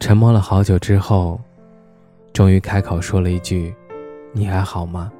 [0.00, 1.38] 沉默了好久之后，
[2.32, 3.72] 终于开口说了一句
[4.32, 5.12] ：“你还好吗？”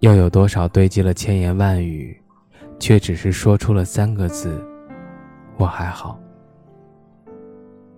[0.00, 2.20] 又有多少堆积了千言万语，
[2.80, 4.62] 却只是说出了三个字
[5.56, 6.18] ：“我还好。”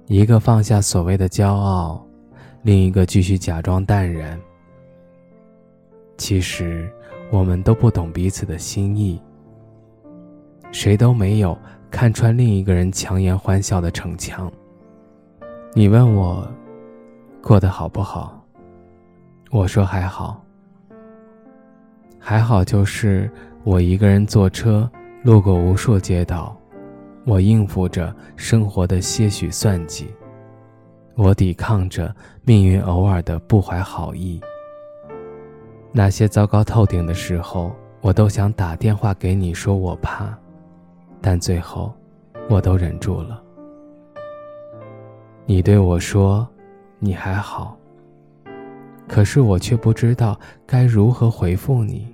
[0.06, 2.06] 一个放下所谓的骄傲，
[2.60, 4.38] 另一个继续假装淡然。
[6.18, 6.92] 其实，
[7.30, 9.18] 我们都不懂彼此的心意，
[10.72, 11.56] 谁都没有
[11.90, 14.52] 看穿另一个人强颜欢笑的逞强。
[15.76, 16.48] 你问我
[17.42, 18.40] 过得好不好？
[19.50, 20.40] 我说还好。
[22.16, 23.28] 还好就是
[23.64, 24.88] 我一个人坐车
[25.24, 26.56] 路过无数街道，
[27.26, 30.14] 我应付着生活的些许算计，
[31.16, 32.14] 我抵抗着
[32.44, 34.40] 命运偶尔的不怀好意。
[35.90, 40.32] 那些糟糕透顶的时候，我都想打电话给你说我怕，
[41.20, 41.92] 但最后
[42.48, 43.42] 我都忍住了。
[45.46, 46.48] 你对我说
[46.98, 47.76] ：“你还好。”
[49.06, 52.08] 可是我却不知道该如何回复你，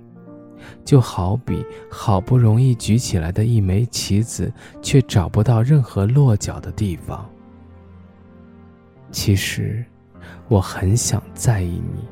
[0.83, 4.51] 就好比好不容易举起来的一枚棋子，
[4.81, 7.25] 却找不到任何落脚的地方。
[9.09, 9.83] 其实，
[10.49, 12.05] 我很想在意你，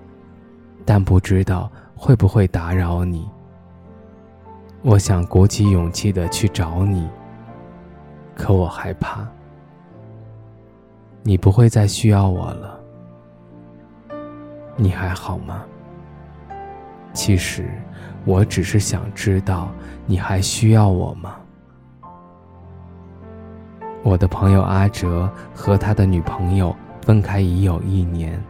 [0.86, 3.28] 但不知道会不会打扰你。
[4.82, 7.06] 我想鼓起勇气的去找你，
[8.34, 9.28] 可我害怕。
[11.22, 12.80] 你不会再需要我了，
[14.76, 15.64] 你还好吗？
[17.14, 17.70] 其实，
[18.26, 19.70] 我只是想知道
[20.06, 21.36] 你还需要我吗？
[24.02, 28.42] 我的朋友阿哲和他的女朋友分开已有一年，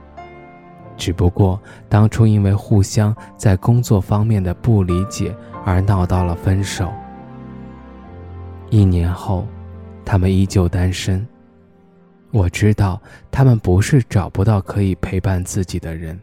[0.96, 5.36] 只不过当初因为互相在工作方面的不理解
[5.66, 6.92] 而闹到了分手。
[8.70, 9.48] 一年后，
[10.06, 11.26] 他们依旧单身。
[12.32, 13.02] 我知道
[13.32, 16.20] 他们不是找不到可以陪伴自己的人，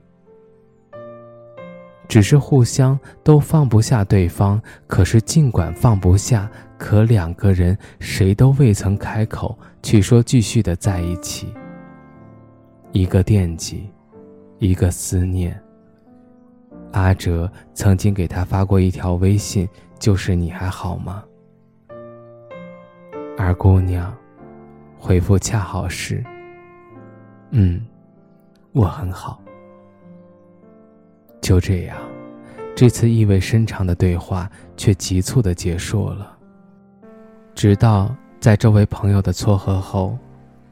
[2.06, 4.62] 只是互相都放不下对方。
[4.86, 11.52] 可是尽管放不下，可两个人谁都未曾开口去说继续的在一起。
[12.92, 13.90] 一个惦记，
[14.58, 15.60] 一个思念。
[16.92, 19.68] 阿哲曾经给他发过一条微信，
[19.98, 21.24] 就是“你还好吗？”
[23.36, 24.16] 而姑娘。
[24.98, 26.24] 回复恰好是，
[27.50, 27.86] 嗯，
[28.72, 29.40] 我很好。
[31.40, 31.96] 就这样，
[32.74, 36.36] 这次意味深长的对话却急促的结束了。
[37.54, 40.18] 直到在周围朋友的撮合后，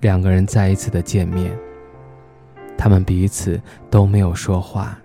[0.01, 1.57] 两个人再一次的见面，
[2.77, 4.99] 他们彼此都没有说话，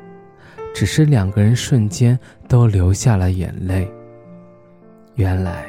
[0.74, 3.90] 只是两个人瞬间都流下了眼泪。
[5.16, 5.66] 原来。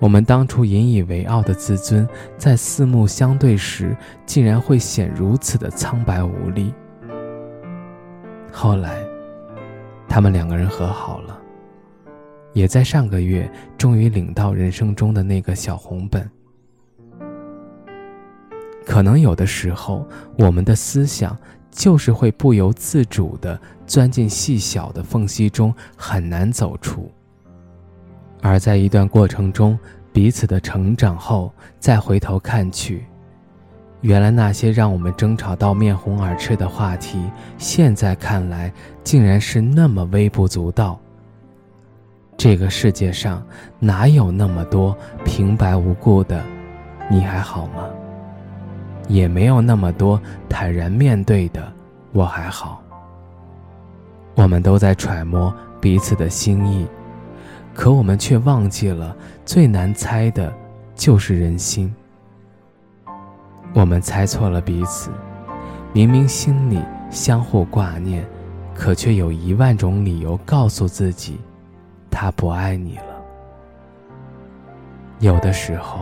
[0.00, 6.72] 我们当初引以为傲的自尊，在四目相对时，竟然会显如此的苍白无力。
[8.52, 9.02] 后来，
[10.08, 11.38] 他们两个人和好了，
[12.52, 16.30] 也在上个月终于领到人生中的那个小红本。
[18.86, 20.06] 可能有的时候，
[20.38, 21.36] 我们的思想
[21.70, 27.10] 就是会不由自主地钻进细小的缝隙中，很难走出。
[28.40, 29.78] 而在一段过程中，
[30.12, 33.04] 彼此的成长后，再回头看去，
[34.00, 37.22] 原来那些让我们争吵到面红耳赤的话题，
[37.58, 38.72] 现在看来
[39.02, 40.98] 竟然是那么微不足道。
[42.36, 43.44] 这个世界上
[43.80, 46.40] 哪有那么多平白无故的
[47.10, 47.88] “你还好吗”，
[49.08, 51.60] 也没有那么多坦然面对的
[52.12, 52.80] “我还好”。
[54.36, 56.86] 我们都在揣摩彼此的心意。
[57.78, 59.16] 可我们却忘记了，
[59.46, 60.52] 最难猜的，
[60.96, 61.94] 就是人心。
[63.72, 65.12] 我们猜错了彼此，
[65.92, 68.26] 明明心里相互挂念，
[68.74, 71.38] 可却有一万种理由告诉自己，
[72.10, 73.04] 他不爱你了。
[75.20, 76.00] 有的时候，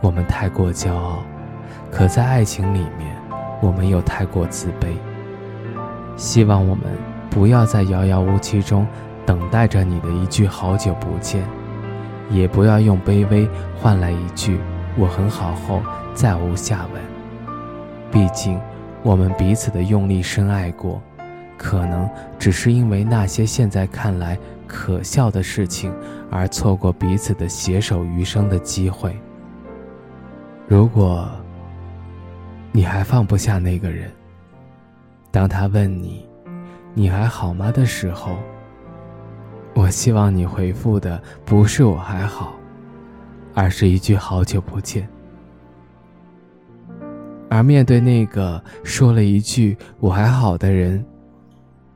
[0.00, 1.18] 我们太过骄傲，
[1.90, 3.12] 可在爱情里面，
[3.60, 4.94] 我们又太过自卑。
[6.16, 6.84] 希望我们
[7.28, 8.86] 不要在遥遥无期中。
[9.26, 11.44] 等待着你的一句“好久不见”，
[12.30, 14.58] 也不要用卑微换来一句
[14.96, 15.82] 我很好后
[16.14, 17.02] 再无下文。
[18.10, 18.58] 毕竟，
[19.02, 21.02] 我们彼此的用力深爱过，
[21.58, 22.08] 可能
[22.38, 25.92] 只是因为那些现在看来可笑的事情，
[26.30, 29.14] 而错过彼此的携手余生的机会。
[30.68, 31.28] 如果
[32.72, 34.10] 你还放不下那个人，
[35.30, 36.26] 当他问你
[36.94, 38.36] “你还好吗”的时候，
[39.76, 42.56] 我希望你回复的不是“我还好”，
[43.52, 45.06] 而是一句“好久不见”。
[47.50, 51.04] 而面对那个说了一句“我还好”的人，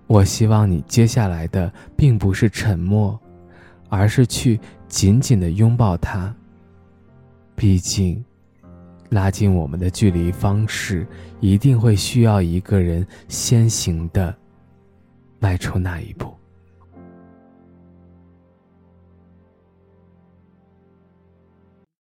[0.07, 3.19] 我希望你接下来的并不是沉默，
[3.89, 6.33] 而是去紧紧的拥抱他。
[7.57, 8.23] 毕竟。
[9.09, 11.05] 拉近我们的距离方式，
[11.41, 14.33] 一定会需要一个人先行的
[15.41, 16.33] 迈出那一步。